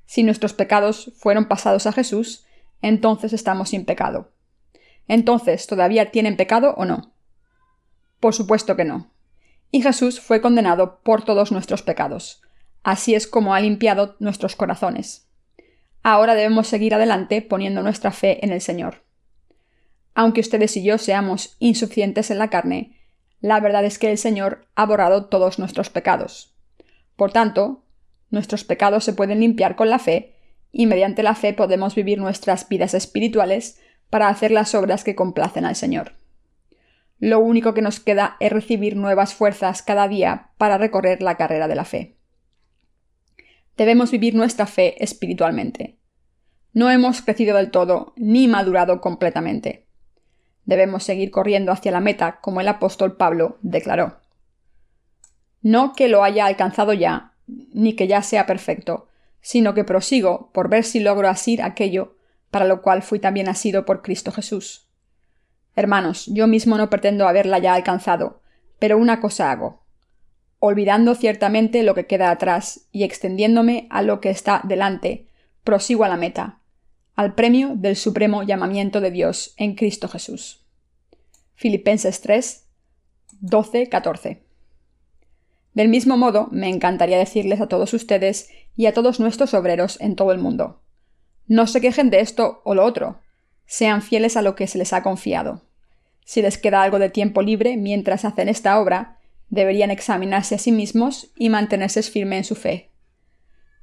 [0.06, 2.46] Si nuestros pecados fueron pasados a Jesús,
[2.82, 4.32] entonces estamos sin pecado.
[5.08, 7.14] Entonces, ¿todavía tienen pecado o no?
[8.20, 9.12] Por supuesto que no.
[9.72, 12.42] Y Jesús fue condenado por todos nuestros pecados.
[12.84, 15.28] Así es como ha limpiado nuestros corazones.
[16.04, 19.04] Ahora debemos seguir adelante poniendo nuestra fe en el Señor.
[20.14, 22.97] Aunque ustedes y yo seamos insuficientes en la carne,
[23.40, 26.56] la verdad es que el Señor ha borrado todos nuestros pecados.
[27.16, 27.84] Por tanto,
[28.30, 30.36] nuestros pecados se pueden limpiar con la fe,
[30.72, 35.66] y mediante la fe podemos vivir nuestras vidas espirituales para hacer las obras que complacen
[35.66, 36.14] al Señor.
[37.20, 41.68] Lo único que nos queda es recibir nuevas fuerzas cada día para recorrer la carrera
[41.68, 42.18] de la fe.
[43.76, 45.98] Debemos vivir nuestra fe espiritualmente.
[46.74, 49.87] No hemos crecido del todo ni madurado completamente.
[50.68, 54.20] Debemos seguir corriendo hacia la meta, como el apóstol Pablo declaró.
[55.62, 59.08] No que lo haya alcanzado ya, ni que ya sea perfecto,
[59.40, 62.18] sino que prosigo por ver si logro asir aquello
[62.52, 64.90] para lo cual fui también asido por Cristo Jesús.
[65.74, 68.42] Hermanos, yo mismo no pretendo haberla ya alcanzado,
[68.78, 69.86] pero una cosa hago.
[70.60, 75.28] Olvidando ciertamente lo que queda atrás y extendiéndome a lo que está delante,
[75.64, 76.60] prosigo a la meta,
[77.18, 80.64] al premio del supremo llamamiento de Dios en Cristo Jesús.
[81.56, 82.68] Filipenses 3,
[83.42, 84.44] 12, 14.
[85.74, 90.16] Del mismo modo, me encantaría decirles a todos ustedes y a todos nuestros obreros en
[90.16, 90.84] todo el mundo.
[91.48, 93.20] No se quejen de esto o lo otro.
[93.66, 95.64] Sean fieles a lo que se les ha confiado.
[96.24, 99.18] Si les queda algo de tiempo libre mientras hacen esta obra,
[99.50, 102.87] deberían examinarse a sí mismos y mantenerse firmes en su fe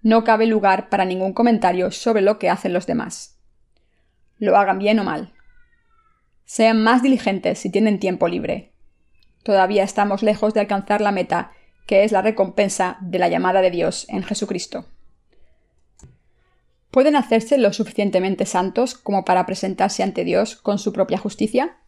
[0.05, 3.41] no cabe lugar para ningún comentario sobre lo que hacen los demás.
[4.37, 5.33] Lo hagan bien o mal.
[6.45, 8.75] Sean más diligentes si tienen tiempo libre.
[9.43, 11.53] Todavía estamos lejos de alcanzar la meta,
[11.87, 14.85] que es la recompensa de la llamada de Dios en Jesucristo.
[16.91, 21.79] ¿Pueden hacerse lo suficientemente santos como para presentarse ante Dios con su propia justicia?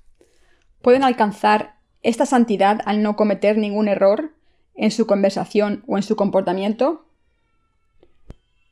[0.81, 4.33] ¿Pueden alcanzar esta santidad al no cometer ningún error
[4.75, 7.06] en su conversación o en su comportamiento?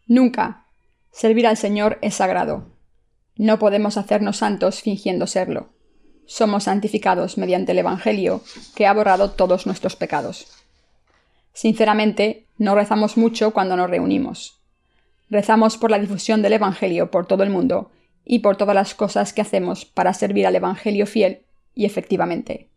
[0.07, 0.67] Nunca.
[1.11, 2.67] Servir al Señor es sagrado.
[3.37, 5.71] No podemos hacernos santos fingiendo serlo.
[6.27, 8.43] Somos santificados mediante el Evangelio,
[8.75, 10.47] que ha borrado todos nuestros pecados.
[11.53, 14.61] Sinceramente, no rezamos mucho cuando nos reunimos.
[15.31, 17.91] Rezamos por la difusión del Evangelio por todo el mundo
[18.25, 22.71] y por todas las cosas que hacemos para servir al Evangelio fiel y efectivamente.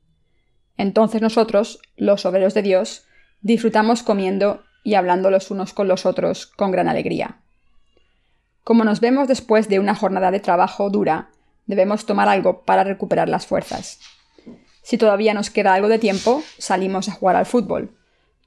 [0.77, 3.05] Entonces nosotros, los obreros de Dios,
[3.41, 7.37] disfrutamos comiendo y hablando los unos con los otros con gran alegría.
[8.63, 11.29] Como nos vemos después de una jornada de trabajo dura,
[11.67, 13.99] debemos tomar algo para recuperar las fuerzas.
[14.81, 17.97] Si todavía nos queda algo de tiempo, salimos a jugar al fútbol.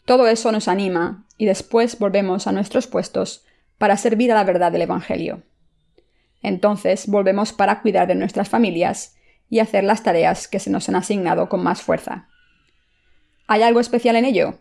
[0.05, 3.45] Todo eso nos anima y después volvemos a nuestros puestos
[3.79, 5.43] para servir a la verdad del Evangelio.
[6.43, 9.17] Entonces volvemos para cuidar de nuestras familias
[9.49, 12.29] y hacer las tareas que se nos han asignado con más fuerza.
[13.47, 14.59] ¿Hay algo especial en ello?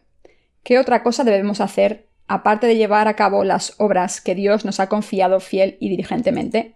[0.64, 4.80] ¿Qué otra cosa debemos hacer aparte de llevar a cabo las obras que Dios nos
[4.80, 6.76] ha confiado fiel y diligentemente?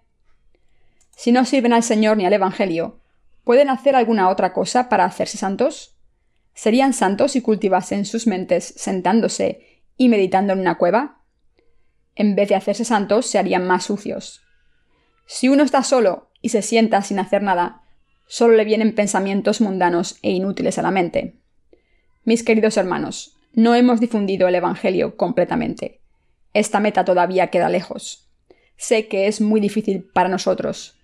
[1.15, 2.99] Si no sirven al Señor ni al Evangelio,
[3.43, 5.95] ¿pueden hacer alguna otra cosa para hacerse santos?
[6.53, 11.21] ¿Serían santos si cultivasen sus mentes sentándose y meditando en una cueva?
[12.15, 14.41] En vez de hacerse santos, se harían más sucios.
[15.25, 17.83] Si uno está solo y se sienta sin hacer nada,
[18.27, 21.39] solo le vienen pensamientos mundanos e inútiles a la mente.
[22.23, 26.01] Mis queridos hermanos, no hemos difundido el Evangelio completamente.
[26.53, 28.27] Esta meta todavía queda lejos.
[28.77, 30.99] Sé que es muy difícil para nosotros,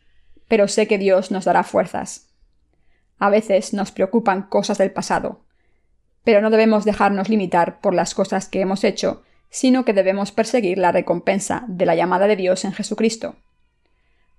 [0.48, 2.30] pero sé que Dios nos dará fuerzas.
[3.20, 5.46] A veces nos preocupan cosas del pasado,
[6.24, 10.80] pero no debemos dejarnos limitar por las cosas que hemos hecho, sino que debemos perseguir
[10.80, 13.36] la recompensa de la llamada de Dios en Jesucristo.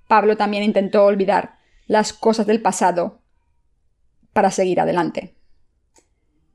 [0.09, 3.21] Pablo también intentó olvidar las cosas del pasado
[4.33, 5.37] para seguir adelante.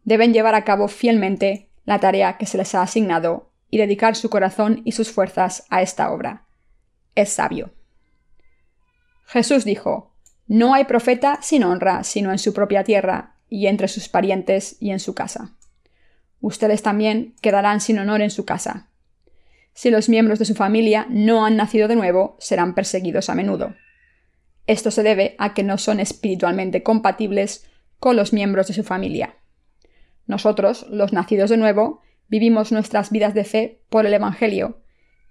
[0.05, 4.29] Deben llevar a cabo fielmente la tarea que se les ha asignado y dedicar su
[4.29, 6.45] corazón y sus fuerzas a esta obra.
[7.15, 7.73] Es sabio.
[9.25, 10.13] Jesús dijo,
[10.47, 14.91] No hay profeta sin honra sino en su propia tierra y entre sus parientes y
[14.91, 15.55] en su casa.
[16.39, 18.89] Ustedes también quedarán sin honor en su casa.
[19.73, 23.75] Si los miembros de su familia no han nacido de nuevo, serán perseguidos a menudo.
[24.67, 27.65] Esto se debe a que no son espiritualmente compatibles
[27.99, 29.35] con los miembros de su familia.
[30.27, 34.81] Nosotros, los nacidos de nuevo, vivimos nuestras vidas de fe por el Evangelio,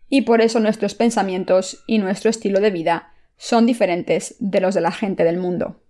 [0.08, 4.80] y por eso nuestros pensamientos y nuestro estilo de vida son diferentes de los de
[4.80, 5.80] la gente del mundo.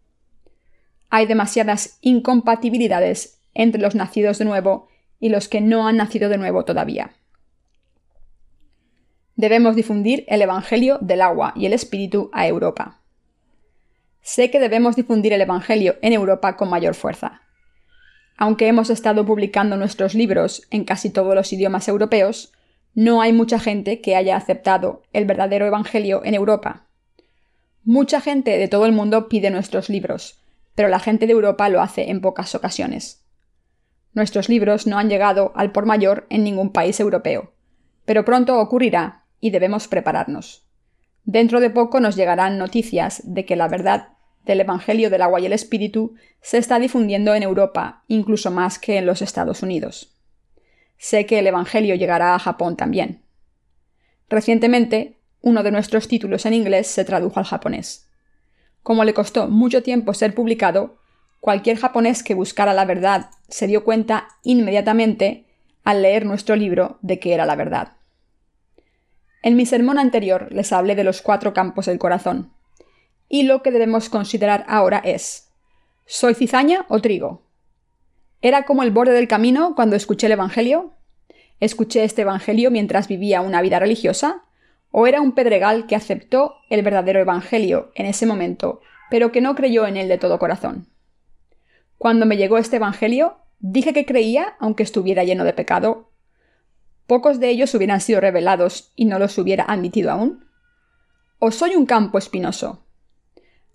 [1.11, 4.89] Hay demasiadas incompatibilidades entre los nacidos de nuevo
[5.21, 7.13] y los que no han nacido de nuevo todavía.
[9.37, 13.01] Debemos difundir el Evangelio del agua y el Espíritu a Europa.
[14.23, 17.43] Sé que debemos difundir el Evangelio en Europa con mayor fuerza.
[18.37, 22.53] Aunque hemos estado publicando nuestros libros en casi todos los idiomas europeos,
[22.95, 26.87] no hay mucha gente que haya aceptado el verdadero Evangelio en Europa.
[27.85, 30.41] Mucha gente de todo el mundo pide nuestros libros,
[30.75, 33.25] pero la gente de Europa lo hace en pocas ocasiones.
[34.13, 37.53] Nuestros libros no han llegado al por mayor en ningún país europeo,
[38.05, 40.67] pero pronto ocurrirá y debemos prepararnos.
[41.25, 44.14] Dentro de poco nos llegarán noticias de que la verdad
[44.45, 48.99] del Evangelio del agua y el Espíritu se está difundiendo en Europa, incluso más que
[48.99, 50.15] en los Estados Unidos.
[50.99, 53.23] Sé que el Evangelio llegará a Japón también.
[54.29, 58.09] Recientemente, uno de nuestros títulos en inglés se tradujo al japonés.
[58.83, 60.99] Como le costó mucho tiempo ser publicado,
[61.41, 65.45] cualquier japonés que buscara la verdad se dio cuenta inmediatamente
[65.85, 67.93] al leer nuestro libro de que era la verdad.
[69.43, 72.54] En mi sermón anterior les hablé de los cuatro campos del corazón.
[73.35, 75.51] Y lo que debemos considerar ahora es
[76.07, 77.43] ¿Soy cizaña o trigo?
[78.43, 80.93] ¿Era como el borde del camino cuando escuché el Evangelio?
[81.59, 84.45] ¿Escuché este Evangelio mientras vivía una vida religiosa?
[84.93, 89.57] ¿O era un pedregal que aceptó el verdadero Evangelio en ese momento, pero que no
[89.57, 90.87] creyó en él de todo corazón?
[91.99, 96.13] Cuando me llegó este Evangelio, dije que creía aunque estuviera lleno de pecado
[97.09, 100.47] pocos de ellos hubieran sido revelados y no los hubiera admitido aún?
[101.41, 102.84] ¿O soy un campo espinoso?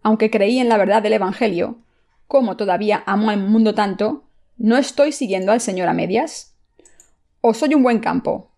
[0.02, 1.80] Aunque creí en la verdad del Evangelio,
[2.28, 4.24] como todavía amo al mundo tanto,
[4.58, 6.56] ¿no estoy siguiendo al Señor a medias?
[7.41, 8.52] ¿O soy un buen campo?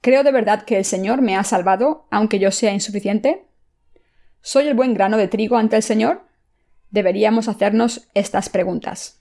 [0.00, 3.46] ¿Creo de verdad que el Señor me ha salvado, aunque yo sea insuficiente?
[4.40, 6.22] ¿Soy el buen grano de trigo ante el Señor?
[6.90, 9.20] Deberíamos hacernos estas preguntas.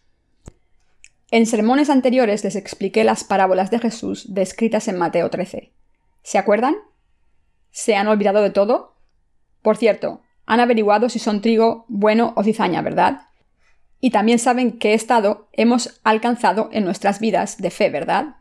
[1.32, 5.72] En sermones anteriores les expliqué las parábolas de Jesús descritas en Mateo 13.
[6.24, 6.76] ¿Se acuerdan?
[7.72, 8.96] ¿Se han olvidado de todo?
[9.62, 13.28] Por cierto, han averiguado si son trigo bueno o cizaña, ¿verdad?
[14.00, 18.38] Y también saben qué estado hemos alcanzado en nuestras vidas de fe, ¿verdad?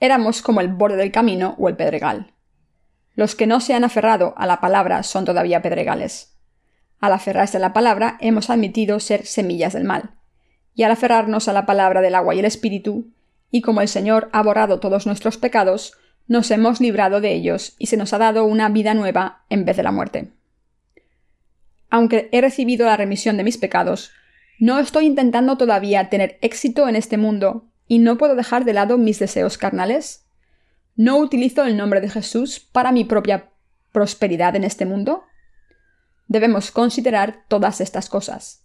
[0.00, 2.32] Éramos como el borde del camino o el pedregal.
[3.14, 6.36] Los que no se han aferrado a la palabra son todavía pedregales.
[6.98, 10.16] Al aferrarse a la palabra hemos admitido ser semillas del mal
[10.74, 13.12] y al aferrarnos a la palabra del agua y el espíritu,
[13.52, 15.92] y como el Señor ha borrado todos nuestros pecados,
[16.26, 19.76] nos hemos librado de ellos y se nos ha dado una vida nueva en vez
[19.76, 20.32] de la muerte.
[21.92, 24.12] Aunque he recibido la remisión de mis pecados,
[24.58, 28.96] no estoy intentando todavía tener éxito en este mundo y no puedo dejar de lado
[28.96, 30.24] mis deseos carnales.
[30.96, 33.50] ¿No utilizo el nombre de Jesús para mi propia
[33.92, 35.24] prosperidad en este mundo?
[36.28, 38.64] Debemos considerar todas estas cosas.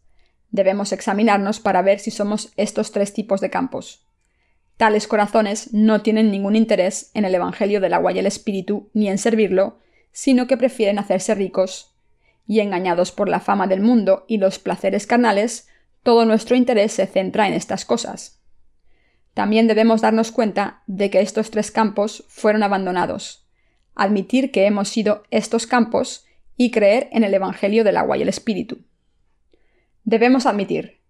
[0.50, 4.08] Debemos examinarnos para ver si somos estos tres tipos de campos.
[4.78, 9.10] Tales corazones no tienen ningún interés en el Evangelio del agua y el Espíritu ni
[9.10, 9.80] en servirlo,
[10.14, 11.97] sino que prefieren hacerse ricos,
[12.48, 15.68] y engañados por la fama del mundo y los placeres carnales,
[16.02, 18.42] todo nuestro interés se centra en estas cosas.
[19.34, 23.46] También debemos darnos cuenta de que estos tres campos fueron abandonados,
[23.94, 26.26] admitir que hemos sido estos campos
[26.56, 28.80] y creer en el Evangelio del agua y el Espíritu.
[30.06, 31.02] Debemos admitir,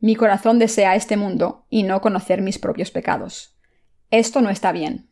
[0.00, 3.56] mi corazón desea este mundo y no conocer mis propios pecados.
[4.10, 5.08] Esto no está bien.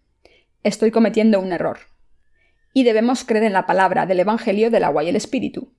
[0.63, 1.79] Estoy cometiendo un error.
[2.77, 5.73] Y debemos creer en la palabra del Evangelio del agua y el Espíritu.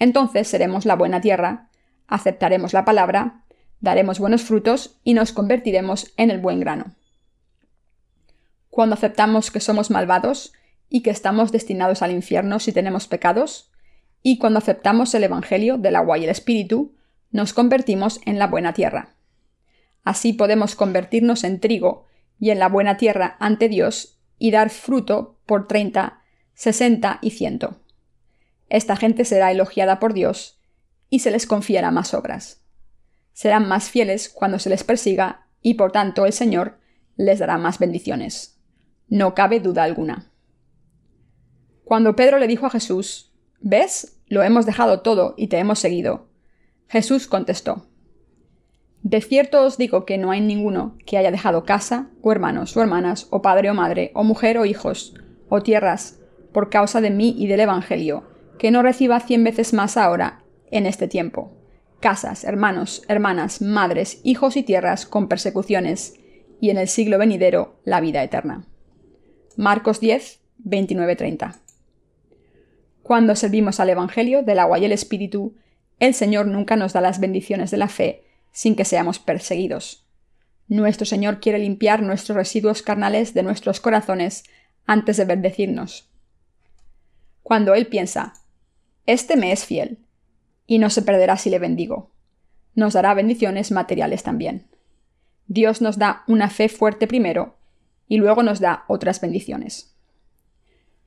[0.00, 1.70] Entonces seremos la buena tierra
[2.08, 3.44] aceptaremos la palabra,
[3.80, 6.94] daremos buenos frutos y nos convertiremos en el buen grano.
[8.70, 10.52] Cuando aceptamos que somos malvados
[10.88, 13.70] y que estamos destinados al infierno si tenemos pecados,
[14.22, 16.96] y cuando aceptamos el Evangelio del agua y el Espíritu,
[17.30, 19.14] nos convertimos en la buena tierra.
[20.02, 22.06] Así podemos convertirnos en trigo
[22.38, 26.22] y en la buena tierra ante Dios y dar fruto por treinta,
[26.54, 27.80] sesenta y ciento.
[28.68, 30.60] Esta gente será elogiada por Dios
[31.08, 32.62] y se les confiará más obras.
[33.32, 36.78] Serán más fieles cuando se les persiga y por tanto el Señor
[37.16, 38.58] les dará más bendiciones.
[39.08, 40.32] No cabe duda alguna.
[41.84, 44.20] Cuando Pedro le dijo a Jesús, ¿Ves?
[44.26, 46.28] Lo hemos dejado todo y te hemos seguido.
[46.88, 47.86] Jesús contestó,
[49.02, 52.82] De cierto os digo que no hay ninguno que haya dejado casa, o hermanos, o
[52.82, 55.14] hermanas, o padre o madre, o mujer o hijos,
[55.48, 56.20] o tierras,
[56.52, 58.24] por causa de mí y del Evangelio,
[58.58, 61.52] que no reciba cien veces más ahora en este tiempo.
[62.00, 66.14] Casas, hermanos, hermanas, madres, hijos y tierras con persecuciones,
[66.60, 68.66] y en el siglo venidero la vida eterna.
[69.56, 71.56] Marcos 10, 29-30.
[73.02, 75.54] Cuando servimos al Evangelio del agua y el Espíritu,
[76.00, 80.06] el Señor nunca nos da las bendiciones de la fe sin que seamos perseguidos.
[80.68, 84.44] Nuestro Señor quiere limpiar nuestros residuos carnales de nuestros corazones
[84.86, 86.08] antes de bendecirnos.
[87.42, 88.34] Cuando Él piensa,
[89.04, 89.98] Este me es fiel,
[90.66, 92.10] y no se perderá si le bendigo.
[92.74, 94.66] Nos dará bendiciones materiales también.
[95.46, 97.56] Dios nos da una fe fuerte primero
[98.08, 99.96] y luego nos da otras bendiciones.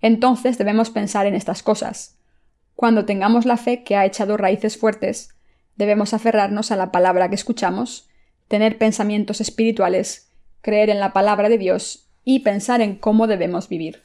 [0.01, 2.17] Entonces debemos pensar en estas cosas.
[2.75, 5.35] Cuando tengamos la fe que ha echado raíces fuertes,
[5.75, 8.07] debemos aferrarnos a la palabra que escuchamos,
[8.47, 14.03] tener pensamientos espirituales, creer en la palabra de Dios y pensar en cómo debemos vivir.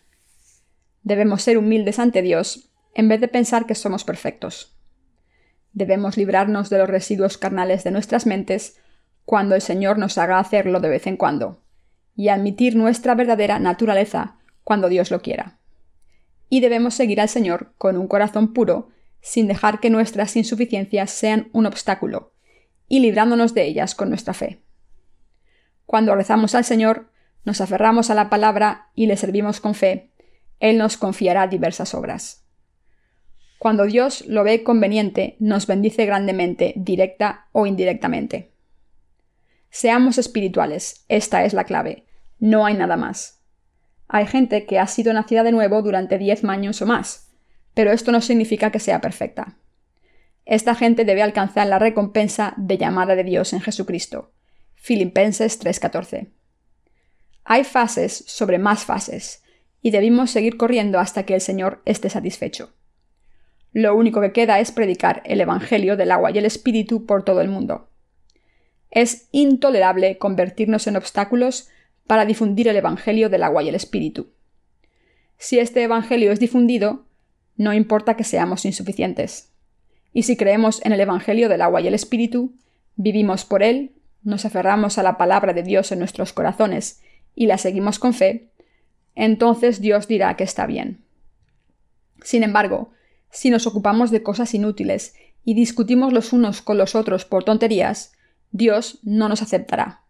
[1.03, 4.75] Debemos ser humildes ante Dios en vez de pensar que somos perfectos.
[5.75, 8.81] Debemos librarnos de los residuos carnales de nuestras mentes
[9.27, 11.61] cuando el Señor nos haga hacerlo de vez en cuando,
[12.17, 15.59] y admitir nuestra verdadera naturaleza cuando Dios lo quiera.
[16.49, 18.89] Y debemos seguir al Señor con un corazón puro,
[19.21, 22.33] sin dejar que nuestras insuficiencias sean un obstáculo,
[22.89, 24.63] y librándonos de ellas con nuestra fe.
[25.85, 27.11] Cuando rezamos al Señor,
[27.45, 30.11] nos aferramos a la palabra y le servimos con fe,
[30.61, 32.45] Él nos confiará diversas obras.
[33.59, 38.53] Cuando Dios lo ve conveniente, nos bendice grandemente, directa o indirectamente.
[39.71, 42.05] Seamos espirituales, esta es la clave,
[42.39, 43.41] no hay nada más.
[44.07, 47.33] Hay gente que ha sido nacida de nuevo durante diez años o más,
[47.75, 49.57] pero esto no significa que sea perfecta.
[50.45, 54.33] Esta gente debe alcanzar la recompensa de llamada de Dios en Jesucristo.
[54.75, 56.29] Filipenses 3:14.
[57.45, 59.43] Hay fases sobre más fases,
[59.85, 62.73] y debemos seguir corriendo hasta que el Señor esté satisfecho.
[63.75, 67.43] Lo único que queda es predicar el Evangelio del agua y el Espíritu por todo
[67.43, 67.91] el mundo.
[68.91, 71.69] Es intolerable convertirnos en obstáculos
[72.07, 74.31] para difundir el Evangelio del agua y el Espíritu.
[75.37, 77.05] Si este Evangelio es difundido,
[77.57, 79.51] no importa que seamos insuficientes.
[80.15, 82.55] Y si creemos en el Evangelio del agua y el Espíritu,
[82.97, 83.93] vivimos por él,
[84.23, 87.03] nos aferramos a la palabra de Dios en nuestros corazones
[87.35, 88.51] y la seguimos con fe,
[89.15, 91.05] entonces Dios dirá que está bien.
[92.23, 92.91] Sin embargo,
[93.31, 95.15] si nos ocupamos de cosas inútiles
[95.45, 98.13] y discutimos los unos con los otros por tonterías,
[98.51, 100.03] Dios no nos aceptará.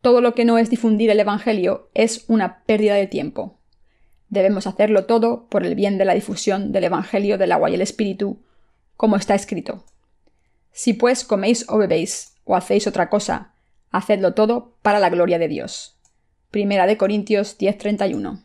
[0.00, 3.58] Todo lo que no es difundir el Evangelio es una pérdida de tiempo.
[4.28, 7.80] Debemos hacerlo todo por el bien de la difusión del Evangelio del agua y el
[7.80, 8.42] Espíritu,
[8.96, 9.84] como está escrito.
[10.72, 13.54] Si pues coméis o bebéis o hacéis otra cosa,
[13.94, 15.93] Hacedlo todo para la gloria de Dios.
[16.54, 18.44] Primera de Corintios 10:31.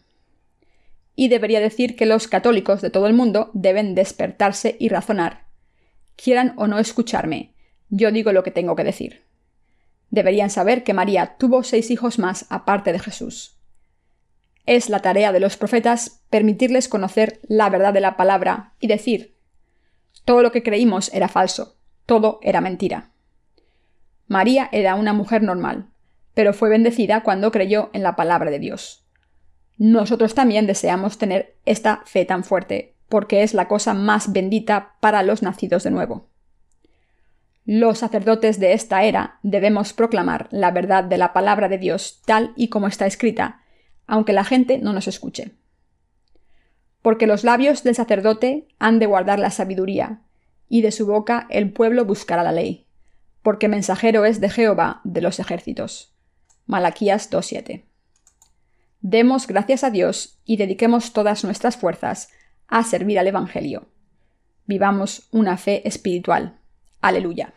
[1.15, 5.45] Y debería decir que los católicos de todo el mundo deben despertarse y razonar.
[6.15, 7.53] Quieran o no escucharme,
[7.89, 9.25] yo digo lo que tengo que decir.
[10.09, 13.59] Deberían saber que María tuvo seis hijos más aparte de Jesús.
[14.65, 19.35] Es la tarea de los profetas permitirles conocer la verdad de la palabra y decir,
[20.25, 23.11] todo lo que creímos era falso, todo era mentira.
[24.25, 25.88] María era una mujer normal,
[26.39, 29.05] pero fue bendecida cuando creyó en la palabra de Dios.
[29.77, 35.21] Nosotros también deseamos tener esta fe tan fuerte, porque es la cosa más bendita para
[35.21, 36.29] los nacidos de nuevo.
[37.65, 42.53] Los sacerdotes de esta era debemos proclamar la verdad de la palabra de Dios tal
[42.55, 43.59] y como está escrita,
[44.07, 45.51] aunque la gente no nos escuche.
[47.01, 50.21] Porque los labios del sacerdote han de guardar la sabiduría,
[50.69, 52.87] y de su boca el pueblo buscará la ley,
[53.41, 56.15] porque mensajero es de Jehová de los ejércitos.
[56.69, 57.81] Malaquías 2.7.
[59.01, 62.29] Demos gracias a Dios y dediquemos todas nuestras fuerzas
[62.67, 63.87] a servir al Evangelio.
[64.67, 66.59] Vivamos una fe espiritual.
[67.01, 67.55] Aleluya.